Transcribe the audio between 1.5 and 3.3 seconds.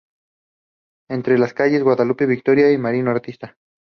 calles Guadalupe Victoria y Mariano